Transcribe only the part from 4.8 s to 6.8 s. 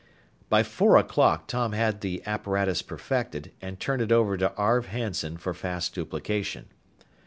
Hanson for fast duplication.